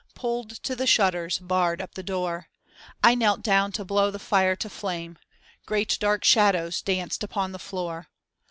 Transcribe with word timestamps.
Pulled 0.15 0.49
to 0.63 0.75
the 0.75 0.87
shutters, 0.87 1.37
barred 1.37 1.79
up 1.79 1.93
the 1.93 2.01
door; 2.01 2.47
I 3.03 3.13
knelt 3.13 3.43
down 3.43 3.71
to 3.73 3.85
blow 3.85 4.09
the 4.09 4.17
fire 4.17 4.55
to 4.55 4.67
flame. 4.67 5.19
Great 5.67 5.95
dark 5.99 6.23
shadows 6.23 6.81
danced 6.81 7.23
upon 7.23 7.51
the 7.51 7.59
floor. 7.59 8.07